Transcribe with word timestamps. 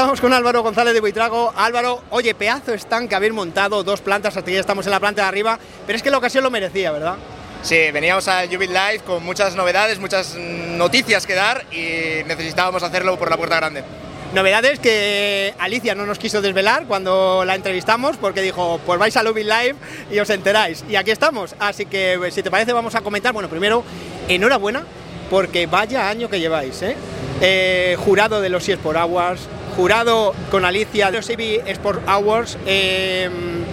estamos 0.00 0.22
con 0.22 0.32
Álvaro 0.32 0.62
González 0.62 0.94
de 0.94 1.00
Buitrago. 1.00 1.52
Álvaro, 1.54 2.02
oye, 2.08 2.34
pedazo 2.34 2.72
están 2.72 3.06
que 3.06 3.14
habéis 3.14 3.34
montado 3.34 3.84
dos 3.84 4.00
plantas, 4.00 4.34
hasta 4.34 4.50
ya 4.50 4.58
estamos 4.58 4.86
en 4.86 4.92
la 4.92 4.98
planta 4.98 5.20
de 5.20 5.28
arriba, 5.28 5.58
pero 5.86 5.94
es 5.94 6.02
que 6.02 6.10
la 6.10 6.16
ocasión 6.16 6.42
lo 6.42 6.50
merecía, 6.50 6.90
¿verdad? 6.90 7.16
Sí, 7.62 7.76
veníamos 7.92 8.26
a 8.26 8.46
Jubit 8.46 8.70
Live 8.70 9.00
con 9.04 9.22
muchas 9.22 9.54
novedades, 9.56 9.98
muchas 9.98 10.36
noticias 10.36 11.26
que 11.26 11.34
dar 11.34 11.66
y 11.70 12.24
necesitábamos 12.26 12.82
hacerlo 12.82 13.18
por 13.18 13.28
la 13.28 13.36
puerta 13.36 13.56
grande. 13.56 13.84
Novedades 14.32 14.78
que 14.78 15.52
Alicia 15.58 15.94
no 15.94 16.06
nos 16.06 16.18
quiso 16.18 16.40
desvelar 16.40 16.86
cuando 16.86 17.44
la 17.44 17.54
entrevistamos 17.54 18.16
porque 18.16 18.40
dijo, 18.40 18.80
pues 18.86 18.98
vais 18.98 19.14
a 19.18 19.22
Jubit 19.22 19.44
Live 19.44 19.74
y 20.10 20.18
os 20.18 20.30
enteráis. 20.30 20.82
Y 20.88 20.96
aquí 20.96 21.10
estamos, 21.10 21.54
así 21.58 21.84
que 21.84 22.14
pues, 22.16 22.32
si 22.32 22.42
te 22.42 22.50
parece 22.50 22.72
vamos 22.72 22.94
a 22.94 23.02
comentar. 23.02 23.34
Bueno, 23.34 23.50
primero, 23.50 23.84
enhorabuena 24.28 24.82
porque 25.28 25.66
vaya 25.66 26.08
año 26.08 26.30
que 26.30 26.40
lleváis, 26.40 26.80
¿eh? 26.80 26.96
eh 27.42 27.96
jurado 27.98 28.40
de 28.40 28.48
los 28.48 28.66
eSport 28.66 28.96
Awards, 28.96 29.46
jurado 29.80 30.34
con 30.50 30.66
Alicia 30.66 31.10
de 31.10 31.16
los 31.16 31.26
CB 31.26 31.62
Sport 31.70 32.06
Awards, 32.06 32.58
em, 32.66 33.64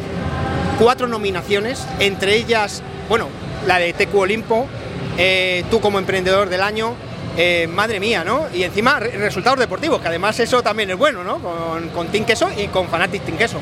cuatro 0.80 1.06
nominaciones, 1.06 1.86
entre 2.00 2.38
ellas, 2.38 2.82
bueno, 3.10 3.28
la 3.66 3.78
de 3.78 3.92
TQ 3.92 4.16
Olimpo, 4.16 4.68
eh, 5.18 5.66
tú 5.70 5.82
como 5.82 6.00
emprendedor 6.00 6.48
del 6.48 6.62
año, 6.62 6.96
eh, 7.36 7.68
madre 7.68 8.00
mía, 8.00 8.24
¿no? 8.24 8.48
Y 8.54 8.64
encima 8.64 9.02
resultados 9.02 9.60
deportivos, 9.60 10.00
que 10.00 10.08
además 10.08 10.40
eso 10.40 10.64
también 10.64 10.90
es 10.92 10.98
bueno, 10.98 11.26
¿no? 11.26 11.40
Con, 11.94 12.08
Team 12.08 12.24
Queso 12.24 12.50
y 12.56 12.68
con 12.68 12.88
Fanatic 12.88 13.26
Team 13.26 13.38
Queso. 13.38 13.60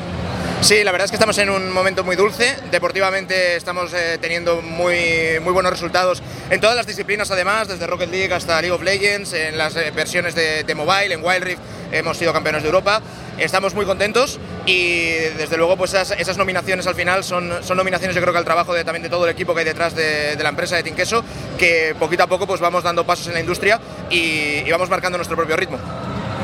Sí, 0.60 0.84
la 0.84 0.92
verdad 0.92 1.06
es 1.06 1.10
que 1.10 1.16
estamos 1.16 1.36
en 1.38 1.50
un 1.50 1.72
momento 1.72 2.04
muy 2.04 2.14
dulce. 2.14 2.56
Deportivamente 2.70 3.56
estamos 3.56 3.92
eh, 3.92 4.18
teniendo 4.20 4.62
muy, 4.62 5.40
muy 5.42 5.52
buenos 5.52 5.72
resultados 5.72 6.22
en 6.48 6.60
todas 6.60 6.76
las 6.76 6.86
disciplinas, 6.86 7.28
además, 7.32 7.66
desde 7.66 7.88
Rocket 7.88 8.08
League 8.08 8.32
hasta 8.32 8.60
League 8.60 8.72
of 8.72 8.82
Legends, 8.82 9.32
en 9.32 9.58
las 9.58 9.74
versiones 9.74 10.36
de, 10.36 10.62
de 10.62 10.74
mobile, 10.76 11.12
en 11.12 11.24
Wild 11.24 11.42
Rift, 11.42 11.60
hemos 11.92 12.16
sido 12.16 12.32
campeones 12.32 12.62
de 12.62 12.68
Europa. 12.68 13.00
Estamos 13.38 13.74
muy 13.74 13.84
contentos 13.84 14.38
y 14.64 15.10
desde 15.36 15.56
luego 15.56 15.76
pues 15.76 15.94
esas, 15.94 16.36
nominaciones 16.38 16.86
al 16.86 16.94
final 16.94 17.24
son, 17.24 17.52
son 17.62 17.76
nominaciones 17.76 18.14
yo 18.14 18.22
creo 18.22 18.32
que 18.32 18.38
al 18.38 18.44
trabajo 18.44 18.74
de, 18.74 18.84
también 18.84 19.02
de 19.02 19.08
todo 19.08 19.24
el 19.24 19.30
equipo 19.30 19.54
que 19.54 19.60
hay 19.60 19.66
detrás 19.66 19.94
de, 19.94 20.36
la 20.40 20.48
empresa 20.48 20.76
de 20.76 20.82
Tinqueso, 20.82 21.24
que 21.58 21.94
poquito 21.98 22.22
a 22.22 22.26
poco 22.26 22.46
pues 22.46 22.60
vamos 22.60 22.82
dando 22.82 23.04
pasos 23.04 23.26
en 23.28 23.34
la 23.34 23.40
industria 23.40 23.80
y, 24.10 24.70
vamos 24.70 24.90
marcando 24.90 25.18
nuestro 25.18 25.36
propio 25.36 25.56
ritmo. 25.56 25.78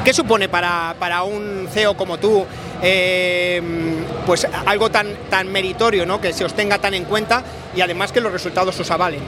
¿Qué 0.05 0.13
supone 0.13 0.49
para, 0.49 0.97
para 0.99 1.23
un 1.23 1.69
CEO 1.73 1.97
como 1.97 2.19
tú 2.19 2.45
eh, 2.83 3.63
pues 4.27 4.47
algo 4.67 4.91
tan, 4.91 5.15
tan 5.31 5.51
meritorio, 5.51 6.05
¿no? 6.07 6.21
que 6.21 6.33
se 6.33 6.45
os 6.45 6.55
tenga 6.55 6.79
tan 6.79 6.95
en 6.95 7.05
cuenta 7.05 7.43
y 7.75 7.81
además 7.81 8.11
que 8.11 8.21
los 8.21 8.33
resultados 8.33 8.79
os 8.81 8.91
avalen? 8.91 9.21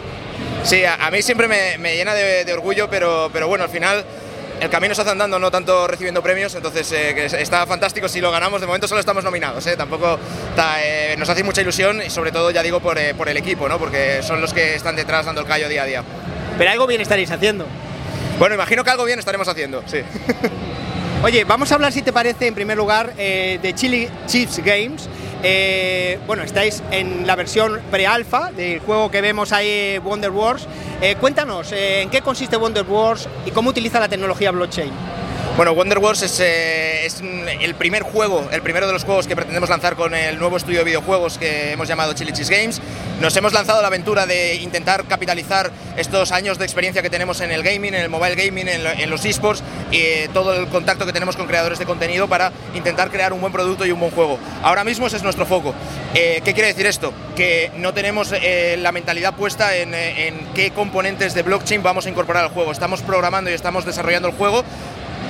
Sí, 0.64 0.82
a, 0.84 1.10
mí 1.10 1.20
siempre 1.20 1.46
me, 1.46 1.94
llena 1.94 2.14
de, 2.14 2.44
de, 2.44 2.52
orgullo, 2.54 2.88
pero, 2.88 3.28
pero 3.32 3.46
bueno, 3.48 3.64
al 3.64 3.70
final 3.70 4.02
el 4.60 4.70
camino 4.70 4.94
se 4.94 5.02
hace 5.02 5.10
andando, 5.10 5.38
no 5.38 5.50
tanto 5.50 5.86
recibiendo 5.86 6.22
premios, 6.22 6.54
entonces 6.54 6.90
eh, 6.92 7.26
está 7.40 7.66
fantástico 7.66 8.08
si 8.08 8.20
lo 8.20 8.30
ganamos. 8.30 8.60
De 8.60 8.66
momento 8.66 8.88
solo 8.88 9.00
estamos 9.00 9.24
nominados, 9.24 9.66
eh, 9.66 9.76
tampoco 9.76 10.18
eh, 10.80 11.14
nos 11.18 11.28
hace 11.28 11.42
mucha 11.42 11.60
ilusión 11.60 12.02
y 12.02 12.10
sobre 12.10 12.32
todo, 12.32 12.50
ya 12.50 12.62
digo, 12.62 12.80
por, 12.80 12.98
por, 13.16 13.28
el 13.28 13.36
equipo, 13.36 13.68
¿no? 13.68 13.78
porque 13.78 14.22
son 14.22 14.40
los 14.40 14.52
que 14.52 14.74
están 14.74 14.96
detrás 14.96 15.26
dando 15.26 15.40
el 15.40 15.46
callo 15.46 15.68
día 15.68 15.82
a 15.82 15.86
día. 15.86 16.04
Pero 16.56 16.70
algo 16.70 16.86
bien 16.86 17.00
estaréis 17.00 17.30
haciendo. 17.30 17.66
Bueno, 18.38 18.54
imagino 18.54 18.84
que 18.84 18.90
algo 18.90 19.04
bien 19.04 19.18
estaremos 19.18 19.48
haciendo, 19.48 19.82
sí. 19.86 19.98
Oye, 21.22 21.44
vamos 21.44 21.72
a 21.72 21.76
hablar, 21.76 21.92
si 21.92 22.02
te 22.02 22.12
parece, 22.12 22.46
en 22.46 22.54
primer 22.54 22.76
lugar, 22.76 23.14
de 23.14 23.72
Chili 23.74 24.10
Chiefs 24.26 24.58
Games. 24.58 25.08
Eh, 25.46 26.18
bueno, 26.26 26.42
estáis 26.42 26.82
en 26.90 27.26
la 27.26 27.36
versión 27.36 27.78
pre-alfa 27.90 28.50
del 28.50 28.80
juego 28.80 29.10
que 29.10 29.20
vemos 29.20 29.52
ahí, 29.52 29.98
Wonder 29.98 30.30
Wars. 30.30 30.66
Eh, 31.02 31.16
cuéntanos, 31.20 31.70
eh, 31.72 32.00
¿en 32.00 32.08
qué 32.08 32.22
consiste 32.22 32.56
Wonder 32.56 32.86
Wars 32.88 33.28
y 33.44 33.50
cómo 33.50 33.68
utiliza 33.68 34.00
la 34.00 34.08
tecnología 34.08 34.50
blockchain? 34.52 34.90
Bueno, 35.56 35.72
Wonder 35.72 35.98
Wars 35.98 36.20
es, 36.22 36.40
es, 36.40 37.22
el 37.60 37.74
primer 37.76 38.02
juego, 38.02 38.48
el 38.50 38.60
primero 38.60 38.88
de 38.88 38.92
los 38.92 39.04
juegos 39.04 39.28
que 39.28 39.36
pretendemos 39.36 39.70
lanzar 39.70 39.94
con 39.94 40.12
el 40.12 40.36
nuevo 40.36 40.56
estudio 40.56 40.80
de 40.80 40.84
videojuegos 40.84 41.38
que 41.38 41.70
hemos 41.70 41.86
llamado 41.86 42.12
Chilichis 42.12 42.50
Games. 42.50 42.80
Nos 43.20 43.36
hemos 43.36 43.52
lanzado 43.52 43.80
la 43.80 43.86
aventura 43.86 44.26
de 44.26 44.56
intentar 44.56 45.04
capitalizar 45.04 45.70
estos 45.96 46.32
años 46.32 46.58
de 46.58 46.64
experiencia 46.64 47.02
que 47.02 47.10
tenemos 47.10 47.40
en 47.40 47.52
el 47.52 47.62
gaming, 47.62 47.94
en 47.94 48.00
el 48.00 48.08
mobile 48.08 48.34
gaming, 48.34 48.66
en, 48.66 49.08
los 49.08 49.24
esports 49.24 49.62
y 49.92 50.26
todo 50.32 50.54
el 50.54 50.66
contacto 50.66 51.06
que 51.06 51.12
tenemos 51.12 51.36
con 51.36 51.46
creadores 51.46 51.78
de 51.78 51.86
contenido 51.86 52.26
para 52.26 52.50
intentar 52.74 53.12
crear 53.12 53.32
un 53.32 53.40
buen 53.40 53.52
producto 53.52 53.86
y 53.86 53.92
un 53.92 54.00
buen 54.00 54.10
juego. 54.10 54.40
Ahora 54.60 54.82
mismo 54.82 55.06
ese 55.06 55.18
es 55.18 55.22
nuestro 55.22 55.46
foco. 55.46 55.72
Eh, 56.14 56.42
¿Qué 56.44 56.52
quiere 56.52 56.70
decir 56.70 56.86
esto? 56.86 57.12
Que 57.36 57.70
no 57.76 57.94
tenemos 57.94 58.32
eh, 58.32 58.76
la 58.76 58.90
mentalidad 58.90 59.34
puesta 59.34 59.76
en, 59.76 59.94
en 59.94 60.48
qué 60.52 60.72
componentes 60.72 61.32
de 61.32 61.42
blockchain 61.42 61.80
vamos 61.80 62.06
a 62.06 62.10
incorporar 62.10 62.42
al 62.42 62.50
juego. 62.50 62.72
Estamos 62.72 63.02
programando 63.02 63.52
y 63.52 63.54
estamos 63.54 63.84
desarrollando 63.84 64.26
el 64.26 64.34
juego 64.34 64.64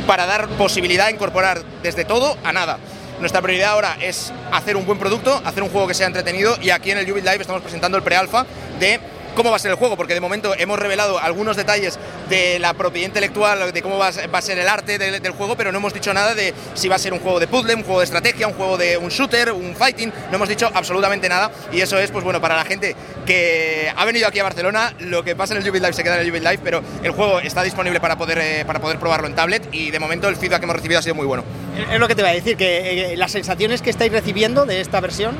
para 0.07 0.27
dar 0.27 0.49
posibilidad 0.51 1.07
de 1.07 1.13
incorporar 1.13 1.63
desde 1.83 2.05
todo 2.05 2.37
a 2.45 2.53
nada. 2.53 2.79
Nuestra 3.21 3.41
prioridad 3.41 3.73
ahora 3.73 3.97
es 4.01 4.33
hacer 4.53 4.77
un 4.77 4.87
buen 4.87 4.99
producto, 4.99 5.41
hacer 5.45 5.63
un 5.63 5.69
juego 5.69 5.87
que 5.87 5.95
sea 5.95 6.07
entretenido 6.07 6.57
y 6.61 6.71
aquí 6.71 6.91
en 6.91 6.99
el 6.99 7.09
Jubit 7.09 7.25
Live 7.25 7.41
estamos 7.41 7.63
presentando 7.63 7.97
el 7.97 8.03
pre-alpha 8.03 8.45
de 8.81 9.01
cómo 9.35 9.51
va 9.51 9.57
a 9.57 9.59
ser 9.59 9.71
el 9.71 9.77
juego, 9.77 9.97
porque 9.97 10.15
de 10.15 10.21
momento 10.21 10.55
hemos 10.57 10.79
revelado 10.79 11.19
algunos 11.19 11.57
detalles 11.57 11.99
de 12.29 12.59
la 12.59 12.75
propiedad 12.75 13.09
intelectual, 13.09 13.73
de 13.73 13.83
cómo 13.83 13.99
va 13.99 14.09
a 14.09 14.43
ser 14.43 14.59
el 14.59 14.69
arte 14.69 14.99
del, 14.99 15.33
juego, 15.33 15.57
pero 15.57 15.73
no 15.73 15.79
hemos 15.79 15.93
dicho 15.93 16.15
nada 16.15 16.35
de 16.35 16.55
si 16.75 16.89
va 16.89 16.97
a 16.97 16.99
ser 16.99 17.13
un 17.13 17.19
juego 17.19 17.41
de 17.41 17.49
puzzle, 17.49 17.75
un 17.75 17.83
juego 17.83 18.01
de 18.01 18.05
estrategia, 18.05 18.47
un 18.47 18.55
juego 18.55 18.77
de 18.77 18.97
un 18.97 19.09
shooter, 19.09 19.53
un 19.53 19.75
fighting, 19.75 20.13
no 20.31 20.37
hemos 20.37 20.49
dicho 20.49 20.71
absolutamente 20.73 21.29
nada 21.29 21.51
y 21.73 21.81
eso 21.81 21.99
es, 21.99 22.11
pues 22.11 22.25
bueno, 22.25 22.41
para 22.41 22.57
la 22.57 22.65
gente 22.65 22.95
que 23.27 23.93
ha 23.95 24.05
venido 24.05 24.29
aquí 24.29 24.39
a 24.39 24.45
Barcelona, 24.45 24.95
lo 25.01 25.25
que 25.25 25.35
pasa 25.35 25.55
en 25.55 25.63
el 25.63 25.69
Jubit 25.69 25.83
Live 25.83 25.95
se 25.95 26.05
queda 26.05 26.15
en 26.15 26.21
el 26.21 26.29
Jubit 26.29 26.43
Live, 26.43 26.61
pero 26.63 26.83
el 27.03 27.11
juego 27.11 27.41
está 27.41 27.63
disponible 27.63 28.01
para 28.01 28.17
poder, 28.17 28.39
eh, 28.39 28.65
para 28.67 28.81
poder 28.81 28.99
probarlo 28.99 29.27
en 29.27 29.35
tablet 29.35 29.69
y 29.73 29.91
de 29.91 29.99
momento 29.99 30.29
el 30.29 30.37
feedback 30.37 30.61
que 30.61 30.65
hemos 30.65 30.77
recibido 30.77 31.01
ha 31.01 31.03
sido 31.03 31.15
muy 31.15 31.27
bueno. 31.27 31.45
Es 31.91 31.99
lo 31.99 32.07
que 32.07 32.15
te 32.15 32.23
voy 32.23 32.31
a 32.31 32.35
decir, 32.35 32.57
que 32.57 33.13
eh, 33.13 33.17
las 33.17 33.33
sensaciones 33.33 33.83
que 33.83 33.91
estáis 33.91 34.13
recibiendo 34.13 34.67
de 34.67 34.81
esta 34.81 35.01
versión 35.01 35.37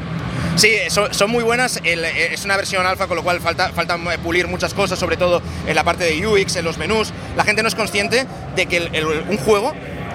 Sí, 0.57 0.77
son, 0.89 1.31
muy 1.31 1.43
buenas. 1.43 1.81
Eh, 1.83 2.31
es 2.33 2.45
una 2.45 2.57
versión 2.57 2.87
alfa, 2.87 3.09
con 3.09 3.17
lo 3.17 3.25
cual 3.25 3.41
falta, 3.41 3.71
falta 3.71 3.99
pulir 4.23 4.47
muchas 4.47 4.73
cosas, 4.73 4.99
sobre 4.99 5.17
todo 5.17 5.43
en 5.67 5.75
la 5.75 5.83
parte 5.83 6.05
de 6.05 6.27
UX, 6.27 6.57
en 6.57 6.65
los 6.65 6.79
menús. 6.79 7.13
La 7.37 7.45
gente 7.45 7.63
no 7.63 7.69
es 7.69 7.75
consciente 7.75 8.27
de 8.55 8.67
que 8.67 8.81
un 9.29 9.37
juego 9.39 9.73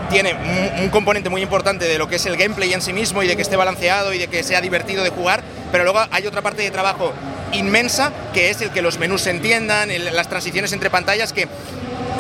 tiene 0.10 0.34
un, 0.80 0.90
componente 0.90 1.30
muy 1.30 1.42
importante 1.42 1.86
de 1.86 1.98
lo 1.98 2.08
que 2.08 2.16
es 2.16 2.26
el 2.26 2.38
gameplay 2.38 2.74
en 2.74 2.82
sí 2.82 2.94
mismo 2.94 3.22
y 3.22 3.28
de 3.28 3.36
que 3.36 3.42
esté 3.42 3.58
balanceado 3.58 4.14
y 4.14 4.18
de 4.18 4.28
que 4.28 4.44
sea 4.44 4.62
divertido 4.62 5.04
de 5.04 5.10
jugar, 5.10 5.44
pero 5.72 5.84
luego 5.84 6.00
hay 6.10 6.26
otra 6.26 6.42
parte 6.42 6.64
de 6.64 6.72
trabajo 6.72 7.14
inmensa 7.52 8.12
que 8.34 8.50
es 8.50 8.62
el 8.62 8.72
que 8.72 8.82
los 8.82 8.98
menús 8.98 9.22
se 9.22 9.32
entiendan, 9.32 9.90
las 10.14 10.30
transiciones 10.30 10.74
entre 10.74 10.90
pantallas 10.90 11.32
que 11.32 11.48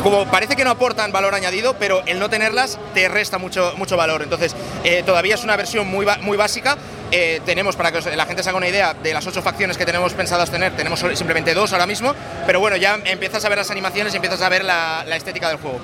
como 0.03 0.25
parece 0.28 0.56
que 0.56 0.63
no 0.63 0.72
aportan 0.72 1.12
valor 1.12 1.36
añadido, 1.36 1.75
pero 1.78 2.03
el 2.06 2.19
no 2.19 2.30
tenerlas 2.30 2.80
te 2.94 3.09
resta 3.09 3.38
mucho, 3.38 3.74
mucho 3.75 3.97
valor. 3.97 4.22
Entonces, 4.22 4.56
eh, 4.86 5.03
todavía 5.06 5.36
es 5.36 5.44
una 5.44 5.57
versión 5.57 5.88
muy, 5.88 6.06
muy 6.22 6.38
básica. 6.38 6.78
Eh, 7.11 7.41
tenemos, 7.45 7.75
para 7.75 7.91
que 7.91 8.15
la 8.15 8.25
gente 8.25 8.43
se 8.43 8.49
haga 8.49 8.57
una 8.57 8.67
idea, 8.67 8.93
de 8.93 9.13
las 9.13 9.25
ocho 9.25 9.41
facciones 9.41 9.77
que 9.77 9.85
tenemos 9.85 10.13
pensadas 10.13 10.51
tener, 10.51 10.75
tenemos 10.75 10.99
simplemente 11.13 11.53
dos 11.53 11.73
ahora 11.73 11.87
mismo, 11.87 12.13
pero 12.45 12.59
bueno, 12.59 12.77
ya 12.77 12.99
empiezas 13.05 13.43
a 13.45 13.49
ver 13.49 13.57
las 13.57 13.71
animaciones 13.71 14.13
y 14.13 14.17
empiezas 14.17 14.41
a 14.41 14.49
ver 14.49 14.63
la, 14.63 15.03
la 15.07 15.15
estética 15.15 15.49
del 15.49 15.57
juego. 15.57 15.79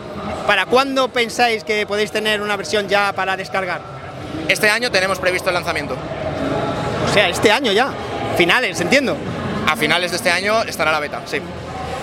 ¿Para 0.45 0.67
cuándo 0.67 1.07
pensáis 1.07 1.63
que 1.63 1.87
podéis 1.87 2.11
tener 2.11 2.41
una 2.41 2.55
versión 2.55 2.87
ya 2.87 3.11
para 3.13 3.35
descargar? 3.35 3.81
Este 4.47 4.69
año 4.69 4.91
tenemos 4.91 5.17
previsto 5.17 5.49
el 5.49 5.55
lanzamiento. 5.55 5.95
O 7.09 7.13
sea, 7.13 7.29
este 7.29 7.51
año 7.51 7.71
ya. 7.71 7.89
Finales, 8.37 8.79
entiendo. 8.81 9.17
A 9.67 9.75
finales 9.75 10.11
de 10.11 10.17
este 10.17 10.29
año 10.29 10.63
estará 10.63 10.91
la 10.91 10.99
beta, 10.99 11.21
sí. 11.25 11.37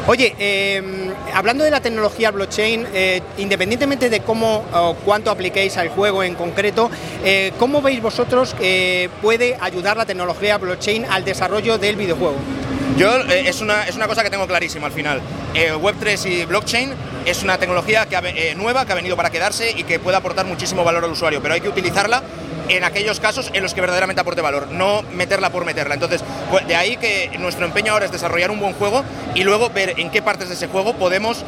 Oye, 0.09 0.35
em, 0.39 1.13
hablando 1.33 1.63
de 1.63 1.71
la 1.71 1.81
tecnología 1.81 2.33
blockchain, 2.33 2.89
eh, 2.93 3.21
independientemente 3.39 4.11
de 4.11 4.21
cómo 4.21 4.65
o 4.73 4.95
cuánto 5.05 5.31
apliquéis 5.31 5.77
al 5.77 5.91
juego 5.91 6.25
en 6.25 6.35
concreto, 6.35 6.91
eh, 7.25 7.53
¿cómo 7.57 7.81
veis 7.81 8.03
vosotros 8.03 8.53
que 8.55 9.09
puede 9.23 9.57
ayudar 9.61 9.97
la 9.97 10.05
tecnología 10.05 10.59
blockchain 10.59 11.05
al 11.05 11.25
desarrollo 11.25 11.79
del 11.79 11.95
videojuego? 11.95 12.35
Yo 12.97 13.17
eh, 13.21 13.45
es, 13.47 13.61
una, 13.61 13.85
es 13.85 13.95
una 13.95 14.09
cosa 14.09 14.25
que 14.25 14.31
tengo 14.31 14.49
clarísima 14.49 14.89
al 14.89 14.93
final. 14.93 15.21
Web3 15.55 16.31
y 16.31 16.45
blockchain 16.47 16.93
es 17.25 17.45
una 17.45 17.59
tecnología 17.59 18.07
que 18.07 18.55
nueva 18.57 18.85
que 18.85 18.93
ha 18.93 18.97
venido 18.97 19.17
para 19.17 19.31
quedarse 19.31 19.71
y 19.71 19.85
que 19.85 20.01
puede 20.01 20.17
aportar 20.17 20.47
muchísimo 20.47 20.83
valor 20.83 21.05
al 21.05 21.13
usuario, 21.13 21.41
pero 21.41 21.55
hay 21.55 21.61
que 21.61 21.69
utilizarla 21.69 22.23
en 22.69 22.85
aquellos 22.85 23.21
casos 23.21 23.51
en 23.53 23.63
los 23.63 23.75
que 23.75 23.81
verdaderamente 23.81 24.21
aporte 24.21 24.41
valor, 24.41 24.69
no 24.71 25.03
meterla 25.03 25.51
por 25.51 25.65
meterla. 25.65 25.95
Entonces, 25.95 26.23
pues, 26.51 26.67
de 26.67 26.77
ahí 26.77 26.97
que 26.97 27.31
nuestro 27.39 27.65
empeño 27.65 27.93
ahora 27.93 28.07
es 28.07 28.13
desarrollar 28.13 28.51
un 28.51 28.61
buen 28.61 28.75
juego 28.75 29.05
y 29.35 29.45
luego 29.45 29.71
ver 29.71 29.95
en 29.99 30.11
qué 30.11 30.23
partes 30.23 30.49
de 30.49 30.55
ese 30.55 30.69
juego 30.69 30.95
podemos 30.95 31.45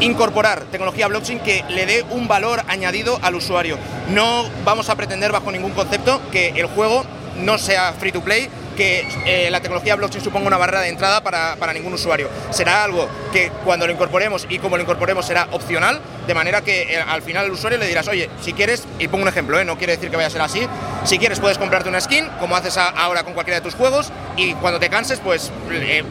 incorporar 0.00 0.62
tecnología 0.70 1.08
blockchain 1.08 1.40
que 1.40 1.64
le 1.68 1.86
dé 1.86 2.04
un 2.10 2.28
valor 2.28 2.62
añadido 2.68 3.18
al 3.22 3.34
usuario. 3.34 3.76
No 4.10 4.44
vamos 4.64 4.88
a 4.90 4.96
pretender 4.96 5.32
bajo 5.32 5.50
ningún 5.50 5.72
concepto 5.72 6.20
que 6.30 6.48
el 6.50 6.66
juego 6.66 7.04
no 7.36 7.58
sea 7.58 7.92
free 7.92 8.12
to 8.12 8.20
play, 8.20 8.48
que 8.78 9.04
eh, 9.26 9.50
la 9.50 9.60
tecnología 9.60 9.96
blockchain 9.96 10.22
suponga 10.22 10.46
una 10.46 10.56
barrera 10.56 10.82
de 10.82 10.88
entrada 10.88 11.20
para, 11.20 11.56
para, 11.56 11.72
ningún 11.72 11.94
usuario. 11.94 12.30
Será 12.50 12.84
algo 12.84 13.08
que 13.32 13.50
cuando 13.64 13.88
lo 13.88 13.92
incorporemos 13.92 14.46
y 14.48 14.60
como 14.60 14.76
lo 14.76 14.84
incorporemos 14.84 15.26
será 15.26 15.48
opcional, 15.50 16.00
de 16.28 16.34
manera 16.34 16.60
que 16.60 16.82
eh, 16.82 17.04
al 17.04 17.22
final 17.22 17.46
al 17.46 17.50
usuario 17.50 17.76
le 17.76 17.88
dirás, 17.88 18.06
oye, 18.06 18.30
si 18.40 18.52
quieres, 18.52 18.86
y 19.00 19.08
pongo 19.08 19.24
un 19.24 19.28
ejemplo, 19.28 19.58
eh, 19.58 19.64
no 19.64 19.76
quiere 19.76 19.96
decir 19.96 20.10
que 20.10 20.16
vaya 20.16 20.28
a 20.28 20.30
ser 20.30 20.42
así, 20.42 20.60
si 21.02 21.18
quieres 21.18 21.40
puedes 21.40 21.58
comprarte 21.58 21.88
una 21.88 22.00
skin, 22.00 22.28
como 22.38 22.54
haces 22.54 22.76
ahora 22.78 23.24
con 23.24 23.34
cualquiera 23.34 23.58
de 23.58 23.64
tus 23.64 23.74
juegos, 23.74 24.12
y 24.36 24.54
cuando 24.54 24.78
te 24.78 24.88
canses, 24.88 25.18
pues 25.18 25.50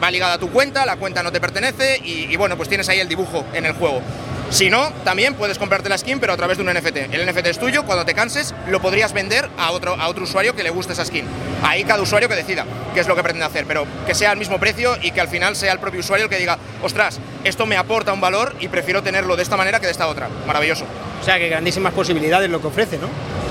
va 0.02 0.10
ligada 0.10 0.34
a 0.34 0.38
tu 0.38 0.50
cuenta, 0.50 0.84
la 0.84 0.96
cuenta 0.96 1.22
no 1.22 1.32
te 1.32 1.40
pertenece, 1.40 1.98
y 2.04 2.36
bueno, 2.36 2.58
pues 2.58 2.68
tienes 2.68 2.86
ahí 2.90 3.00
el 3.00 3.08
dibujo 3.08 3.46
en 3.54 3.64
el 3.64 3.72
juego. 3.72 4.02
Si 4.50 4.70
no, 4.70 4.90
también 5.04 5.34
puedes 5.34 5.58
comprarte 5.58 5.90
la 5.90 5.98
skin, 5.98 6.20
pero 6.20 6.32
a 6.32 6.36
través 6.36 6.56
de 6.56 6.64
un 6.64 6.72
NFT. 6.72 6.96
El 7.12 7.26
NFT 7.26 7.46
es 7.48 7.58
tuyo, 7.58 7.84
cuando 7.84 8.06
te 8.06 8.14
canses, 8.14 8.54
lo 8.68 8.80
podrías 8.80 9.12
vender 9.12 9.48
a 9.58 9.72
otro, 9.72 9.94
a 9.94 10.08
otro 10.08 10.24
usuario 10.24 10.56
que 10.56 10.62
le 10.62 10.70
guste 10.70 10.94
esa 10.94 11.04
skin. 11.04 11.26
Ahí 11.62 11.84
cada 11.84 12.00
usuario 12.00 12.30
que 12.30 12.34
decida 12.34 12.64
qué 12.94 13.00
es 13.00 13.08
lo 13.08 13.14
que 13.14 13.22
pretende 13.22 13.44
hacer, 13.44 13.66
pero 13.66 13.86
que 14.06 14.14
sea 14.14 14.30
al 14.30 14.38
mismo 14.38 14.58
precio 14.58 14.96
y 15.02 15.10
que 15.10 15.20
al 15.20 15.28
final 15.28 15.54
sea 15.54 15.72
el 15.72 15.78
propio 15.78 16.00
usuario 16.00 16.24
el 16.24 16.30
que 16.30 16.38
diga, 16.38 16.58
ostras, 16.82 17.20
esto 17.44 17.66
me 17.66 17.76
aporta 17.76 18.12
un 18.12 18.22
valor 18.22 18.56
y 18.58 18.68
prefiero 18.68 19.02
tenerlo 19.02 19.36
de 19.36 19.42
esta 19.42 19.58
manera 19.58 19.80
que 19.80 19.86
de 19.86 19.92
esta 19.92 20.08
otra. 20.08 20.28
Maravilloso. 20.46 20.86
O 21.20 21.24
sea 21.24 21.38
que 21.38 21.50
grandísimas 21.50 21.92
posibilidades 21.92 22.48
lo 22.48 22.60
que 22.60 22.68
ofrece, 22.68 22.96
¿no? 22.96 23.08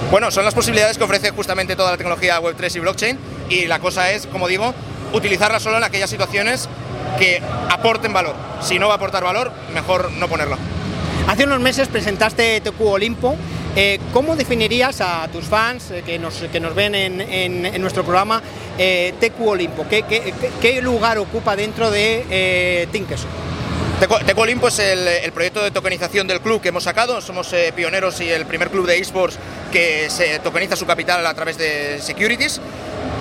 Bueno, 0.09 0.31
son 0.31 0.45
las 0.45 0.55
posibilidades 0.55 0.97
que 0.97 1.03
ofrece 1.03 1.29
justamente 1.29 1.75
toda 1.75 1.91
la 1.91 1.97
tecnología 1.97 2.41
Web3 2.41 2.75
y 2.75 2.79
blockchain 2.79 3.19
y 3.49 3.65
la 3.65 3.79
cosa 3.79 4.11
es, 4.11 4.25
como 4.25 4.47
digo, 4.47 4.73
utilizarla 5.13 5.59
solo 5.59 5.77
en 5.77 5.83
aquellas 5.83 6.09
situaciones 6.09 6.67
que 7.19 7.41
aporten 7.69 8.13
valor. 8.13 8.35
Si 8.61 8.79
no 8.79 8.87
va 8.87 8.93
a 8.93 8.97
aportar 8.97 9.23
valor, 9.23 9.51
mejor 9.73 10.11
no 10.13 10.27
ponerla. 10.27 10.57
Hace 11.27 11.43
unos 11.43 11.59
meses 11.59 11.89
presentaste 11.89 12.61
TQ 12.61 12.79
Olimpo. 12.81 13.35
Eh, 13.75 13.99
¿Cómo 14.13 14.37
definirías 14.37 15.01
a 15.01 15.27
tus 15.27 15.45
fans 15.45 15.91
eh, 15.91 16.01
que, 16.05 16.17
nos, 16.17 16.35
que, 16.35 16.59
nos, 16.61 16.73
ven 16.73 16.95
en, 16.95 17.19
en, 17.21 17.81
nuestro 17.81 18.03
programa 18.03 18.41
eh, 18.77 19.13
TQ 19.19 19.41
Olimpo? 19.45 19.85
¿Qué, 19.89 20.03
¿Qué, 20.03 20.33
qué, 20.61 20.81
lugar 20.81 21.17
ocupa 21.17 21.57
dentro 21.57 21.91
de 21.91 22.25
eh, 22.29 22.87
Tinkeso? 22.93 23.27
Teco 23.99 24.41
Olimpo 24.41 24.67
es 24.67 24.77
el, 24.77 25.07
el, 25.07 25.31
proyecto 25.31 25.63
de 25.63 25.71
tokenización 25.71 26.27
del 26.27 26.39
club 26.39 26.61
que 26.61 26.69
hemos 26.69 26.83
sacado. 26.83 27.19
Somos 27.19 27.51
eh, 27.53 27.73
pioneros 27.75 28.21
y 28.21 28.29
el 28.29 28.45
primer 28.45 28.69
club 28.69 28.85
de 28.85 28.99
esports 28.99 29.39
que 29.71 30.07
se 30.11 30.37
tokeniza 30.39 30.75
su 30.75 30.85
capital 30.85 31.25
a 31.25 31.33
través 31.33 31.57
de 31.57 31.99
securities. 31.99 32.61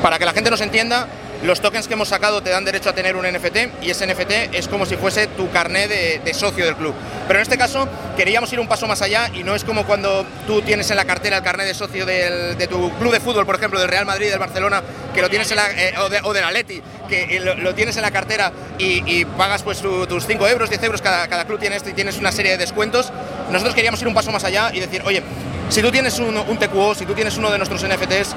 Para 0.02 0.18
que 0.18 0.26
la 0.26 0.34
gente 0.34 0.50
nos 0.50 0.60
entienda, 0.60 1.08
los 1.42 1.60
tokens 1.60 1.86
que 1.86 1.94
hemos 1.94 2.08
sacado 2.08 2.42
te 2.42 2.50
dan 2.50 2.64
derecho 2.64 2.90
a 2.90 2.92
tener 2.94 3.16
un 3.16 3.26
NFT 3.26 3.82
y 3.82 3.90
ese 3.90 4.06
NFT 4.06 4.54
es 4.54 4.68
como 4.68 4.86
si 4.86 4.96
fuese 4.96 5.26
tu 5.28 5.50
carné 5.50 5.88
de, 5.88 6.34
socio 6.34 6.64
del 6.64 6.76
club. 6.76 6.94
Pero 7.26 7.38
en 7.38 7.42
este 7.42 7.58
caso 7.58 7.88
queríamos 8.16 8.52
ir 8.52 8.60
un 8.60 8.68
paso 8.68 8.86
más 8.86 9.02
allá 9.02 9.30
y 9.32 9.42
no 9.42 9.54
es 9.54 9.64
como 9.64 9.86
cuando 9.86 10.26
tú 10.46 10.62
tienes 10.62 10.90
en 10.90 10.96
la 10.96 11.04
cartera 11.04 11.38
el 11.38 11.42
carné 11.42 11.64
de 11.64 11.74
socio 11.74 12.06
de 12.06 12.68
tu 12.68 12.90
club 12.98 13.12
de 13.12 13.20
fútbol, 13.20 13.46
por 13.46 13.56
ejemplo, 13.56 13.80
del 13.80 13.88
Real 13.88 14.06
Madrid, 14.06 14.30
del 14.30 14.38
Barcelona, 14.38 14.82
que 15.14 15.22
lo 15.22 15.30
tienes 15.30 15.50
eh, 15.50 15.94
o, 15.98 16.08
de, 16.08 16.20
del 16.20 16.44
Atleti, 16.44 16.82
que 17.08 17.40
lo, 17.40 17.74
tienes 17.74 17.96
en 17.96 18.02
la 18.02 18.10
cartera 18.10 18.52
y, 18.78 19.24
pagas 19.24 19.62
pues 19.62 19.80
tu, 19.80 20.06
tus 20.06 20.26
5 20.26 20.46
euros, 20.48 20.68
10 20.68 20.82
euros, 20.84 21.02
cada, 21.02 21.26
cada 21.28 21.46
club 21.46 21.58
tiene 21.58 21.76
esto 21.76 21.88
y 21.88 21.94
tienes 21.94 22.18
una 22.18 22.32
serie 22.32 22.52
de 22.52 22.58
descuentos. 22.58 23.12
Nosotros 23.50 23.74
queríamos 23.74 24.00
ir 24.02 24.08
un 24.08 24.14
paso 24.14 24.30
más 24.30 24.44
allá 24.44 24.70
y 24.72 24.80
decir, 24.80 25.02
oye, 25.04 25.22
si 25.68 25.82
tú 25.82 25.90
tienes 25.90 26.18
un, 26.18 26.58
TQO, 26.58 26.94
si 26.94 27.04
tú 27.04 27.14
tienes 27.14 27.36
uno 27.36 27.50
de 27.50 27.58
nuestros 27.58 27.82
NFTs, 27.82 28.34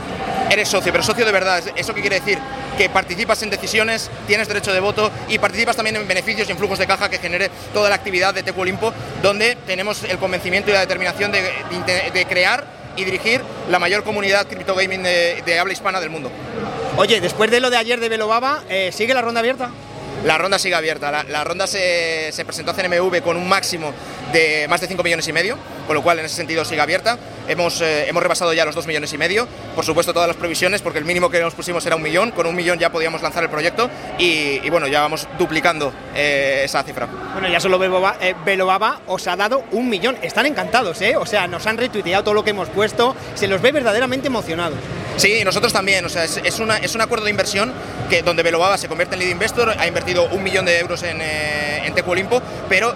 eres 0.49 0.67
socio, 0.67 0.91
pero 0.91 1.03
socio 1.03 1.25
de 1.25 1.31
verdad. 1.31 1.63
¿Eso 1.75 1.93
qué 1.93 2.01
quiere 2.01 2.19
decir? 2.19 2.39
Que 2.77 2.89
participas 2.89 3.41
en 3.43 3.49
decisiones, 3.49 4.09
tienes 4.27 4.47
derecho 4.47 4.73
de 4.73 4.79
voto 4.79 5.11
y 5.27 5.37
participas 5.37 5.75
también 5.75 5.95
en 5.95 6.07
beneficios 6.07 6.47
y 6.47 6.51
en 6.51 6.57
flujos 6.57 6.79
de 6.79 6.87
caja 6.87 7.09
que 7.09 7.19
genere 7.19 7.49
toda 7.73 7.89
la 7.89 7.95
actividad 7.95 8.33
de 8.33 8.43
TQ 8.43 8.57
Olimpo, 8.57 8.93
donde 9.21 9.55
tenemos 9.67 10.03
el 10.03 10.17
convencimiento 10.17 10.71
y 10.71 10.73
la 10.73 10.81
determinación 10.81 11.31
de, 11.31 12.25
crear 12.27 12.65
y 12.95 13.05
dirigir 13.05 13.41
la 13.69 13.79
mayor 13.79 14.03
comunidad 14.03 14.47
cripto 14.47 14.75
gaming 14.75 15.03
de, 15.03 15.41
de, 15.45 15.59
habla 15.59 15.73
hispana 15.73 15.99
del 15.99 16.09
mundo. 16.09 16.31
Oye, 16.97 17.21
después 17.21 17.49
de 17.51 17.59
lo 17.59 17.69
de 17.69 17.77
ayer 17.77 17.99
de 17.99 18.09
Velobaba, 18.09 18.63
eh, 18.69 18.91
¿sigue 18.91 19.13
la 19.13 19.21
ronda 19.21 19.39
abierta? 19.39 19.69
La 20.24 20.38
ronda 20.38 20.60
sigue 20.60 20.75
abierta. 20.75 21.24
La, 21.24 21.44
ronda 21.44 21.66
se, 21.66 22.31
se, 22.33 22.44
presentó 22.44 22.71
a 22.71 22.74
CNMV 22.74 23.21
con 23.21 23.38
un 23.38 23.48
máximo 23.48 23.94
de 24.33 24.68
más 24.68 24.81
de 24.81 24.88
5 24.88 25.01
millones 25.01 25.27
y 25.27 25.33
medio, 25.33 25.57
con 25.88 25.95
lo 25.95 26.04
cual 26.04 26.19
en 26.19 26.25
ese 26.25 26.36
sentido 26.36 26.66
sigue 26.66 26.81
abierta. 26.81 27.18
Hemos, 27.48 27.81
eh, 27.81 28.07
hemos 28.07 28.21
rebasado 28.21 28.54
ya 28.54 28.66
los 28.66 28.75
2 28.75 28.86
millones 28.86 29.13
y 29.13 29.18
medio. 29.18 29.48
Por 29.75 29.86
supuesto, 29.86 30.13
todas 30.13 30.27
las 30.27 30.36
previsiones, 30.36 30.81
porque 30.81 31.00
el 31.00 31.06
mínimo 31.06 31.30
que 31.30 31.39
nos 31.39 31.54
pusimos 31.54 31.86
era 31.86 31.95
un 31.95 32.01
millón. 32.01 32.31
Con 32.31 32.48
un 32.48 32.56
millón 32.56 32.77
ya 32.80 32.92
podíamos 32.92 33.21
lanzar 33.21 33.44
el 33.44 33.50
proyecto 33.50 33.89
y, 34.18 34.69
bueno, 34.69 34.88
ya 34.88 35.01
vamos 35.01 35.25
duplicando 35.38 35.94
eh, 36.13 36.63
esa 36.65 36.83
cifra. 36.83 37.07
Bueno, 37.33 37.48
ya 37.48 37.62
solo 37.62 37.80
Velobaba, 37.80 38.18
eh, 38.22 39.04
os 39.07 39.27
ha 39.27 39.38
dado 39.38 39.63
un 39.72 39.89
millón. 39.89 40.18
Están 40.22 40.45
encantados, 40.45 41.01
¿eh? 41.01 41.15
O 41.15 41.25
sea, 41.25 41.48
nos 41.48 41.65
han 41.65 41.77
retuiteado 41.77 42.24
todo 42.25 42.33
lo 42.33 42.44
que 42.44 42.50
hemos 42.50 42.69
puesto. 42.69 43.15
Se 43.36 43.48
los 43.48 43.62
ve 43.62 43.72
verdaderamente 43.72 44.27
emocionados. 44.27 44.80
Sí, 45.19 45.44
nosotros 45.44 45.74
también. 45.74 46.06
O 46.06 46.10
sea, 46.10 46.24
es, 46.24 46.38
es, 46.38 46.62
es 46.81 46.95
un 46.95 47.01
acuerdo 47.01 47.25
de 47.25 47.31
inversión 47.31 47.74
que, 48.10 48.21
donde 48.21 48.42
Velobaba 48.42 48.77
se 48.77 48.88
convierte 48.88 49.16
en 49.16 49.19
lead 49.19 49.31
investor, 49.31 49.75
ha 49.77 49.86
invertido 49.86 50.30
un 50.30 50.42
millón 50.42 50.63
de 50.63 50.80
euros 50.80 51.04
en, 51.04 51.18
eh, 51.21 51.94
pero 52.69 52.95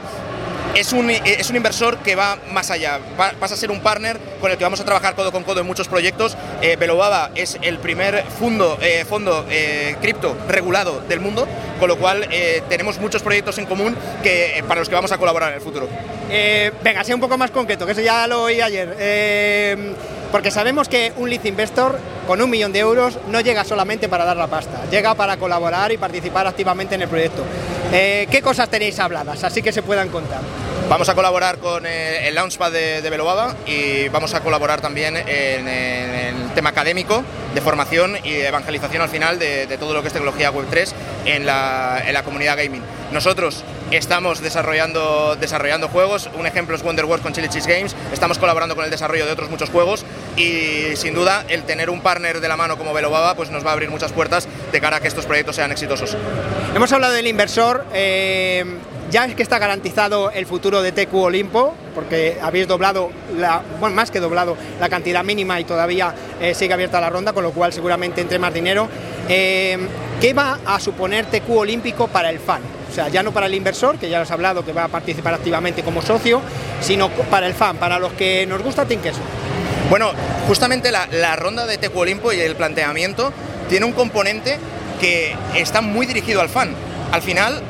es 0.74 0.94
un, 0.94 1.10
es 1.10 1.50
un, 1.50 1.56
inversor 1.58 1.98
que 1.98 2.16
va 2.16 2.38
más 2.52 2.72
allá, 2.72 3.00
va, 3.20 3.34
pasa 3.40 3.56
a 3.56 3.58
ser 3.58 3.70
un 3.70 3.82
partner 3.82 4.18
con 4.40 4.50
el 4.50 4.58
que 4.58 4.64
vamos 4.64 4.80
a 4.80 4.86
trabajar 4.86 5.16
codo 5.16 5.34
con 5.34 5.44
codo 5.44 5.60
en 5.60 5.68
muchos 5.68 5.90
proyectos. 5.90 6.38
Eh, 6.62 6.78
Velobaba 6.78 7.32
es 7.36 7.60
el 7.62 7.78
primer 7.80 8.24
fondo, 8.40 8.78
eh, 8.82 9.04
fondo 9.04 9.46
eh, 9.50 9.98
cripto 10.02 10.38
regulado 10.48 11.02
del 11.02 11.20
mundo, 11.20 11.46
con 11.78 11.90
lo 11.90 11.98
cual 11.98 12.26
eh, 12.32 12.64
tenemos 12.70 12.98
muchos 13.00 13.22
proyectos 13.22 13.58
en 13.58 13.66
común 13.66 13.96
que, 14.24 14.64
para 14.66 14.80
los 14.80 14.88
que 14.88 14.96
vamos 14.96 15.12
a 15.12 15.18
colaborar 15.18 15.50
en 15.50 15.56
el 15.56 15.62
futuro. 15.62 15.90
venga, 16.84 17.04
sea 17.04 17.16
un 17.16 17.22
poco 17.22 17.38
más 17.38 17.52
concreto, 17.52 17.86
que 17.86 17.92
eso 17.92 18.02
ya 18.02 18.26
lo 18.28 18.44
oí 18.44 18.62
ayer. 18.62 20.23
Porque 20.34 20.50
sabemos 20.50 20.90
que 20.90 21.14
un 21.18 21.30
lead 21.30 21.46
investor 21.46 22.00
con 22.26 22.42
un 22.42 22.50
millón 22.50 22.74
de 22.74 22.80
euros 22.80 23.20
no 23.30 23.40
llega 23.42 23.64
solamente 23.64 24.10
para 24.10 24.26
dar 24.26 24.36
la 24.36 24.48
pasta, 24.48 24.82
llega 24.90 25.14
para 25.14 25.38
colaborar 25.38 25.92
y 25.92 25.98
participar 25.98 26.48
activamente 26.48 26.96
en 26.96 27.04
el 27.04 27.08
proyecto. 27.08 27.44
Eh, 27.92 28.28
¿Qué 28.32 28.42
cosas 28.42 28.68
tenéis 28.68 29.00
habladas? 29.00 29.44
Así 29.44 29.62
que 29.62 29.72
se 29.72 29.84
puedan 29.84 30.10
contar. 30.10 30.42
Vamos 30.94 31.10
a 31.10 31.16
colaborar 31.16 31.58
con 31.58 31.88
eh, 31.88 32.28
el 32.28 32.36
Launchpad 32.36 32.72
de, 32.72 33.02
de 33.02 33.54
y 33.66 34.10
vamos 34.10 34.36
a 34.36 34.42
colaborar 34.42 34.80
también 34.80 35.18
en, 35.18 35.68
el 35.68 36.52
tema 36.54 36.70
académico, 36.70 37.24
de 37.56 37.62
formación 37.62 38.16
y 38.24 38.36
evangelización 38.36 39.02
al 39.02 39.10
final 39.10 39.40
de, 39.40 39.66
todo 39.80 39.96
lo 39.96 40.04
que 40.04 40.10
es 40.10 40.14
tecnología 40.14 40.54
Web3 40.54 40.94
en 41.26 41.48
la, 41.48 42.04
en 42.06 42.14
la 42.14 42.22
comunidad 42.22 42.58
gaming. 42.58 42.84
Nosotros 43.12 43.64
estamos 43.90 44.40
desarrollando, 44.42 45.36
desarrollando 45.36 45.88
juegos, 45.88 46.30
un 46.36 46.46
ejemplo 46.46 46.76
es 46.76 46.84
Wonder 46.84 47.06
Wars 47.06 47.24
con 47.24 47.34
Chili 47.34 47.50
Cheese 47.50 47.68
Games, 47.68 47.96
estamos 48.12 48.38
colaborando 48.38 48.76
con 48.76 48.86
el 48.86 48.92
desarrollo 48.92 49.26
de 49.26 49.32
otros 49.32 49.50
muchos 49.50 49.72
juegos 49.72 50.06
y 50.38 50.96
sin 50.96 51.16
duda 51.16 51.44
el 51.48 51.64
tener 51.64 51.90
un 51.90 52.02
partner 52.02 52.40
de 52.40 52.48
la 52.48 52.56
mano 52.56 52.78
como 52.78 52.94
Velobaba 52.94 53.34
pues 53.34 53.50
nos 53.50 53.66
va 53.66 53.72
a 53.72 53.74
abrir 53.74 53.90
muchas 53.90 54.12
puertas 54.12 54.48
de 54.72 54.80
cara 54.80 54.98
a 54.98 55.00
que 55.00 55.08
estos 55.08 55.26
proyectos 55.26 55.56
sean 55.56 55.72
exitosos. 55.72 56.16
Hemos 56.76 56.92
hablado 56.92 57.14
del 57.14 57.26
inversor, 57.26 57.84
eh, 57.94 58.64
ya 59.10 59.26
es 59.26 59.36
que 59.36 59.44
está 59.44 59.60
garantizado 59.60 60.32
el 60.32 60.46
futuro 60.46 60.82
de 60.82 60.92
TQ 60.92 61.14
Olimpo, 61.14 61.74
porque 61.94 62.38
habéis 62.42 62.68
doblado, 62.68 63.12
la, 63.38 63.62
bueno, 63.80 63.96
más 63.96 64.12
que 64.12 64.20
doblado 64.20 64.58
la 64.80 64.90
cantidad 64.90 65.24
mínima 65.24 65.60
y 65.60 65.66
todavía 65.66 66.14
eh, 66.42 66.54
sigue 66.54 66.74
abierta 66.74 67.00
la 67.00 67.10
ronda, 67.10 67.34
con 67.34 67.44
lo 67.44 67.52
cual 67.52 67.74
seguramente 67.74 68.22
entre 68.22 68.40
más 68.40 68.54
dinero. 68.54 68.88
Eh, 69.30 69.78
¿Qué 70.20 70.34
va 70.34 70.60
a 70.66 70.80
suponer 70.80 71.26
TQ 71.26 71.50
Olímpico 71.50 72.08
para 72.08 72.30
el 72.30 72.40
fan? 72.40 72.62
O 72.90 72.96
sea, 72.96 73.10
ya 73.10 73.24
no 73.24 73.32
para 73.32 73.48
el 73.48 73.54
inversor, 73.56 73.98
que 73.98 74.10
ya 74.10 74.22
os 74.22 74.30
he 74.30 74.34
hablado 74.34 74.64
que 74.64 74.72
va 74.72 74.86
a 74.86 74.88
participar 74.88 75.34
activamente 75.34 75.84
como 75.84 76.02
socio, 76.02 76.42
sino 76.82 77.10
para 77.10 77.48
el 77.48 77.54
fan, 77.54 77.78
para 77.78 78.00
los 78.00 78.14
que 78.14 78.46
nos 78.46 78.62
gusta 78.62 78.86
Tinkeso. 78.86 79.20
Bueno, 79.90 80.12
justamente 80.48 80.92
la, 80.92 81.08
la 81.12 81.36
ronda 81.36 81.66
de 81.66 81.78
TQ 81.78 81.96
Olimpo 81.96 82.32
y 82.32 82.40
el 82.40 82.56
planteamiento 82.56 83.34
tiene 83.70 83.86
un 83.86 83.94
componente 83.94 84.58
que 85.00 85.36
está 85.56 85.82
muy 85.82 86.06
dirigido 86.06 86.42
al 86.42 86.50
fan. 86.50 86.74
Al 87.14 87.22
final, 87.22 87.62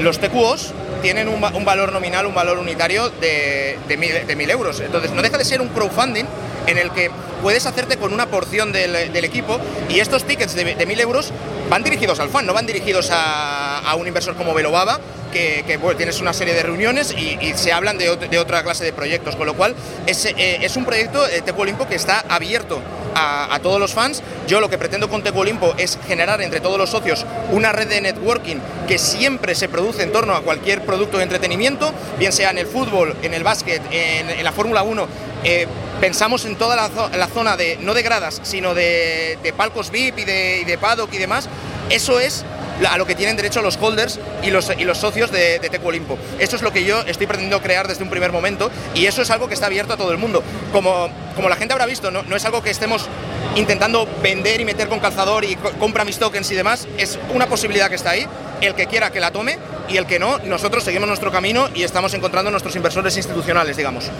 los 0.00 0.18
TQOs 0.18 0.72
tienen 1.02 1.28
un, 1.28 1.42
valor 1.66 1.92
nominal, 1.92 2.24
un 2.24 2.34
valor 2.34 2.58
unitario 2.58 3.10
de, 3.10 3.78
de, 3.86 3.96
mil, 3.98 4.26
de 4.26 4.34
mil 4.34 4.50
euros. 4.50 4.80
Entonces, 4.80 5.10
no 5.10 5.20
deja 5.20 5.36
de 5.36 5.44
ser 5.44 5.60
un 5.60 5.68
crowdfunding 5.68 6.24
en 6.66 6.78
el 6.78 6.90
que 6.90 7.10
puedes 7.42 7.66
hacerte 7.66 7.98
con 7.98 8.14
una 8.14 8.28
porción 8.28 8.72
del, 8.72 9.24
equipo 9.24 9.60
y 9.90 10.00
estos 10.00 10.24
tickets 10.24 10.54
de, 10.54 10.74
de 10.74 10.86
1000 10.86 11.00
euros 11.00 11.32
van 11.68 11.82
dirigidos 11.82 12.18
al 12.18 12.30
fan, 12.30 12.46
no 12.46 12.54
van 12.54 12.64
dirigidos 12.64 13.10
a, 13.10 13.78
a 13.78 13.94
un 13.96 14.06
inversor 14.06 14.34
como 14.36 14.54
Velobaba, 14.54 15.00
que, 15.30 15.78
tienes 15.96 16.20
una 16.20 16.32
serie 16.32 16.54
de 16.54 16.62
reuniones 16.62 17.12
y, 17.12 17.38
se 17.54 17.72
hablan 17.72 17.98
de, 17.98 18.10
otra 18.38 18.62
clase 18.62 18.84
de 18.84 18.92
proyectos, 18.92 19.36
con 19.36 19.46
lo 19.46 19.54
cual 19.54 19.74
es, 20.06 20.24
eh, 20.26 20.58
es 20.62 20.76
un 20.76 20.84
proyecto, 20.84 21.26
eh, 21.26 21.42
Olimpo, 21.56 21.86
que 21.86 21.94
está 21.94 22.24
abierto 22.28 22.80
a, 23.14 23.58
todos 23.62 23.78
los 23.78 23.92
fans. 23.92 24.22
Yo 24.46 24.60
lo 24.60 24.70
que 24.70 24.78
pretendo 24.78 25.08
con 25.08 25.22
Teco 25.22 25.40
Olimpo 25.40 25.74
es 25.76 25.98
generar 26.06 26.40
entre 26.40 26.60
todos 26.60 26.78
los 26.78 26.90
socios 26.90 27.26
una 27.50 27.72
red 27.72 27.88
de 27.88 28.00
networking 28.00 28.56
que 28.88 28.98
siempre 28.98 29.54
se 29.54 29.68
produce 29.68 30.02
en 30.02 30.12
torno 30.12 30.34
a 30.34 30.42
cualquier 30.42 30.82
producto 30.82 31.18
de 31.18 31.24
entretenimiento, 31.24 31.92
bien 32.18 32.32
sea 32.32 32.50
en 32.50 32.58
el 32.58 32.66
fútbol, 32.66 33.14
en 33.22 33.34
el 33.34 33.44
básquet, 33.44 33.82
en, 33.90 34.42
la 34.42 34.52
Fórmula 34.52 34.82
1, 34.82 35.06
eh, 35.44 35.66
pensamos 36.00 36.44
en 36.46 36.56
toda 36.56 36.76
la, 36.76 36.90
la, 37.16 37.26
zona 37.28 37.56
de, 37.56 37.76
no 37.80 37.92
de 37.94 38.02
gradas, 38.02 38.40
sino 38.42 38.74
de, 38.74 39.38
de 39.42 39.52
palcos 39.52 39.90
VIP 39.90 40.20
y 40.20 40.24
de, 40.24 40.60
y 40.62 40.64
de 40.64 40.78
paddock 40.78 41.12
y 41.12 41.18
demás, 41.18 41.48
eso 41.90 42.20
es 42.20 42.44
a 42.88 42.96
lo 42.98 43.06
que 43.06 43.14
tienen 43.14 43.36
derecho 43.36 43.62
los 43.62 43.76
holders 43.80 44.18
y 44.42 44.50
los, 44.50 44.70
y 44.76 44.84
los 44.84 44.98
socios 44.98 45.30
de, 45.30 45.58
de. 45.58 45.80
Eso 46.38 46.56
es 46.56 46.62
lo 46.62 46.72
que 46.72 46.84
yo 46.84 47.00
estoy 47.00 47.26
pretendiendo 47.26 47.62
crear 47.62 47.88
desde 47.88 48.02
un 48.02 48.10
primer 48.10 48.32
momento 48.32 48.70
y 48.94 49.06
eso 49.06 49.22
es 49.22 49.30
algo 49.30 49.48
que 49.48 49.54
está 49.54 49.66
abierto 49.66 49.94
a 49.94 49.96
todo 49.96 50.12
el 50.12 50.18
mundo. 50.18 50.42
Como, 50.72 51.08
como 51.34 51.48
la 51.48 51.56
gente 51.56 51.72
habrá 51.72 51.86
visto, 51.86 52.10
no, 52.10 52.22
no 52.22 52.36
es 52.36 52.44
algo 52.44 52.62
que 52.62 52.70
estemos 52.70 53.08
intentando 53.56 54.08
vender 54.22 54.60
y 54.60 54.64
meter 54.64 54.88
con 54.88 55.00
calzador 55.00 55.44
y 55.44 55.56
co 55.56 55.70
compra 55.72 56.04
mis 56.04 56.18
tokens 56.18 56.50
y 56.50 56.54
demás, 56.54 56.86
es 56.98 57.18
una 57.34 57.46
posibilidad 57.46 57.88
que 57.88 57.96
está 57.96 58.10
ahí, 58.10 58.26
el 58.60 58.74
que 58.74 58.86
quiera 58.86 59.10
que 59.10 59.20
la 59.20 59.30
tome 59.30 59.58
y 59.88 59.96
el 59.96 60.06
que 60.06 60.18
no, 60.18 60.38
nosotros 60.40 60.84
seguimos 60.84 61.08
nuestro 61.08 61.32
camino 61.32 61.68
y 61.74 61.82
estamos 61.82 62.14
encontrando 62.14 62.50
nuestros 62.50 62.76
inversores 62.76 63.16
institucionales, 63.16 63.76
digamos. 63.76 64.10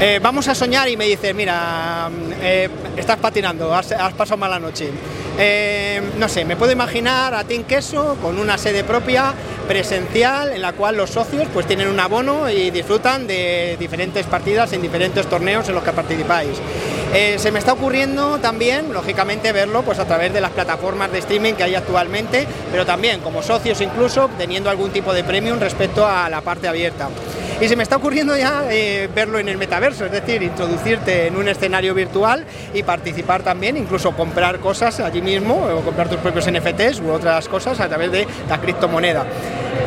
Eh, 0.00 0.18
vamos 0.20 0.48
a 0.48 0.54
soñar 0.54 0.88
y 0.88 0.96
me 0.96 1.06
dice, 1.06 1.32
mira, 1.32 2.10
eh, 2.42 2.68
estás 2.96 3.16
patinando, 3.16 3.74
has, 3.74 3.92
has, 3.92 4.12
pasado 4.14 4.36
mala 4.36 4.58
noche. 4.58 4.90
Eh, 5.38 6.00
no 6.16 6.28
sé, 6.28 6.44
me 6.44 6.56
puedo 6.56 6.70
imaginar 6.70 7.34
a 7.34 7.44
Team 7.44 7.64
Queso 7.64 8.16
con 8.22 8.38
una 8.38 8.56
sede 8.56 8.84
propia, 8.84 9.34
presencial, 9.66 10.52
en 10.52 10.62
la 10.62 10.72
cual 10.72 10.96
los 10.96 11.10
socios 11.10 11.48
pues 11.52 11.66
tienen 11.66 11.88
un 11.88 11.98
abono 11.98 12.48
y 12.50 12.70
disfrutan 12.70 13.26
de 13.26 13.76
diferentes 13.78 14.26
partidas 14.26 14.72
en 14.72 14.82
diferentes 14.82 15.26
torneos 15.26 15.68
en 15.68 15.74
los 15.74 15.82
que 15.82 15.92
participáis. 15.92 16.58
Eh, 17.12 17.36
se 17.38 17.50
me 17.50 17.58
está 17.58 17.72
ocurriendo 17.72 18.38
también, 18.38 18.92
lógicamente, 18.92 19.52
verlo 19.52 19.82
pues 19.82 19.98
a 19.98 20.04
través 20.04 20.32
de 20.32 20.40
las 20.40 20.50
plataformas 20.50 21.10
de 21.12 21.18
streaming 21.18 21.54
que 21.54 21.64
hay 21.64 21.74
actualmente, 21.74 22.46
pero 22.70 22.84
también 22.84 23.20
como 23.20 23.42
socios 23.42 23.80
incluso 23.80 24.28
teniendo 24.38 24.70
algún 24.70 24.90
tipo 24.90 25.12
de 25.12 25.24
premium 25.24 25.58
respecto 25.58 26.06
a 26.06 26.28
la 26.28 26.40
parte 26.40 26.68
abierta. 26.68 27.08
Y 27.64 27.68
se 27.68 27.76
me 27.76 27.82
está 27.82 27.96
ocurriendo 27.96 28.36
ya 28.36 28.66
eh, 28.68 29.08
verlo 29.14 29.38
en 29.38 29.48
el 29.48 29.56
metaverso, 29.56 30.04
es 30.04 30.12
decir, 30.12 30.42
introducirte 30.42 31.28
en 31.28 31.34
un 31.34 31.48
escenario 31.48 31.94
virtual 31.94 32.44
y 32.74 32.82
participar 32.82 33.42
también, 33.42 33.78
incluso 33.78 34.12
comprar 34.12 34.58
cosas 34.58 35.00
allí 35.00 35.22
mismo, 35.22 35.54
o 35.54 35.80
comprar 35.80 36.10
tus 36.10 36.18
propios 36.18 36.46
NFTs 36.46 37.00
u 37.00 37.10
otras 37.10 37.48
cosas 37.48 37.80
a 37.80 37.88
través 37.88 38.12
de 38.12 38.28
la 38.50 38.60
criptomoneda. 38.60 39.24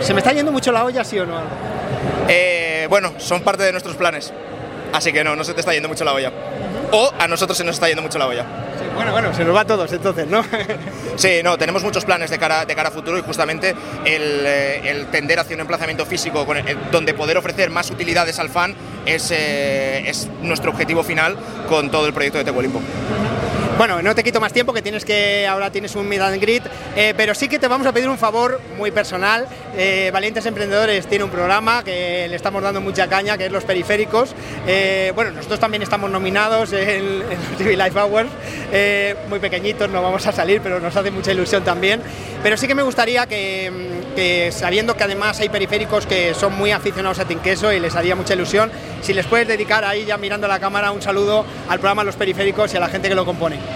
¿Se 0.01 0.15
me 0.15 0.21
está 0.21 0.33
yendo 0.33 0.51
mucho 0.51 0.71
la 0.71 0.85
olla, 0.85 1.03
sí 1.03 1.19
o 1.19 1.27
no? 1.27 1.39
Eh, 2.27 2.87
bueno, 2.89 3.13
son 3.19 3.41
parte 3.41 3.61
de 3.61 3.71
nuestros 3.71 3.95
planes, 3.95 4.33
así 4.91 5.13
que 5.13 5.23
no, 5.23 5.35
no 5.35 5.43
se 5.43 5.53
te 5.53 5.59
está 5.59 5.71
yendo 5.71 5.87
mucho 5.87 6.03
la 6.03 6.13
olla. 6.13 6.31
O 6.91 7.13
a 7.19 7.27
nosotros 7.27 7.55
se 7.55 7.63
nos 7.63 7.75
está 7.75 7.87
yendo 7.87 8.01
mucho 8.01 8.17
la 8.17 8.25
olla. 8.25 8.66
Bueno, 8.95 9.11
bueno, 9.11 9.33
se 9.33 9.43
nos 9.43 9.55
va 9.55 9.61
a 9.61 9.65
todos 9.65 9.91
entonces, 9.91 10.27
¿no? 10.27 10.43
sí, 11.15 11.41
no, 11.43 11.57
tenemos 11.57 11.83
muchos 11.83 12.05
planes 12.05 12.29
de 12.29 12.37
cara, 12.37 12.65
de 12.65 12.75
cara 12.75 12.89
a 12.89 12.91
futuro 12.91 13.17
y 13.17 13.21
justamente 13.21 13.75
el, 14.05 14.43
eh, 14.45 15.05
tender 15.11 15.39
hacia 15.39 15.55
un 15.55 15.61
emplazamiento 15.61 16.05
físico 16.05 16.45
donde 16.91 17.13
poder 17.13 17.37
ofrecer 17.37 17.69
más 17.69 17.89
utilidades 17.91 18.39
al 18.39 18.49
fan 18.49 18.75
es, 19.05 19.31
es 19.31 20.27
nuestro 20.41 20.71
objetivo 20.71 21.03
final 21.03 21.35
con 21.67 21.89
todo 21.89 22.07
el 22.07 22.13
proyecto 22.13 22.37
de 22.37 22.45
Tehuelimpo. 22.45 22.81
Bueno, 23.77 24.01
no 24.01 24.15
te 24.15 24.23
quito 24.23 24.39
más 24.39 24.53
tiempo, 24.53 24.73
que 24.73 24.81
tienes 24.81 25.05
que 25.05 25.45
ahora 25.45 25.69
tienes 25.69 25.95
un 25.95 26.09
mid 26.09 26.19
and 26.19 26.41
grid, 26.41 26.63
eh, 26.95 27.13
pero 27.15 27.35
sí 27.35 27.47
que 27.47 27.59
te 27.59 27.67
vamos 27.67 27.85
a 27.85 27.91
pedir 27.91 28.09
un 28.09 28.17
favor 28.17 28.59
muy 28.75 28.89
personal. 28.89 29.47
Eh, 29.77 30.09
Valientes 30.11 30.47
Emprendedores 30.47 31.05
tiene 31.05 31.23
un 31.23 31.29
programa 31.29 31.83
que 31.83 32.25
le 32.27 32.35
estamos 32.35 32.63
dando 32.63 32.81
mucha 32.81 33.07
caña, 33.07 33.37
que 33.37 33.45
es 33.45 33.51
los 33.51 33.65
periféricos. 33.65 34.33
Eh, 34.65 35.11
bueno, 35.13 35.29
nosotros 35.29 35.59
también 35.59 35.83
estamos 35.83 36.09
nominados 36.09 36.73
en, 36.73 37.19
los 37.19 37.57
TV 37.59 37.77
Life 37.77 37.99
Hours, 37.99 38.29
muy 39.29 39.37
pequeñitos, 39.37 39.87
no 39.91 40.01
vamos 40.01 40.25
a 40.25 40.31
salir, 40.31 40.59
pero 40.61 40.79
nos 40.79 40.95
hace 40.95 41.11
mucha 41.11 41.31
ilusión 41.31 41.63
también. 41.63 42.01
Pero 42.41 42.57
sí 42.57 42.65
que 42.67 42.73
me 42.73 42.81
gustaría 42.81 43.27
que, 43.27 44.49
sabiendo 44.51 44.97
que 44.97 45.03
además 45.03 45.39
hay 45.39 45.49
periféricos 45.49 46.07
que 46.07 46.33
son 46.33 46.57
muy 46.57 46.71
aficionados 46.71 47.19
a 47.19 47.25
Tinqueso 47.25 47.71
y 47.71 47.79
les 47.79 47.95
haría 47.95 48.15
mucha 48.15 48.33
ilusión, 48.33 48.71
si 49.03 49.13
les 49.13 49.27
puedes 49.27 49.47
dedicar 49.47 49.85
ahí 49.85 50.05
ya 50.05 50.17
mirando 50.17 50.47
la 50.47 50.59
cámara 50.59 50.89
un 50.89 51.03
saludo 51.03 51.45
al 51.69 51.79
programa 51.79 52.03
Los 52.03 52.15
Periféricos 52.15 52.73
y 52.73 52.77
a 52.77 52.79
la 52.79 52.89
gente 52.89 53.07
que 53.07 53.15
lo 53.15 53.23
compone. 53.23 53.66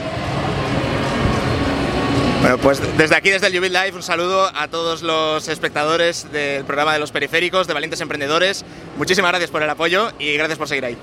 Bueno, 2.41 2.57
pues 2.57 2.81
desde 2.97 3.15
aquí, 3.15 3.29
desde 3.29 3.45
el 3.47 3.55
Jubit 3.55 3.71
Live, 3.71 3.91
un 3.93 4.01
saludo 4.01 4.49
a 4.55 4.67
todos 4.67 5.03
los 5.03 5.47
espectadores 5.47 6.31
del 6.31 6.65
programa 6.65 6.91
de 6.91 6.97
los 6.97 7.11
periféricos, 7.11 7.67
de 7.67 7.73
Valientes 7.75 8.01
Emprendedores. 8.01 8.65
Muchísimas 8.97 9.29
gracias 9.29 9.51
por 9.51 9.61
el 9.61 9.69
apoyo 9.69 10.11
y 10.17 10.33
gracias 10.33 10.57
por 10.57 10.67
seguir 10.67 10.85
ahí. 10.85 10.97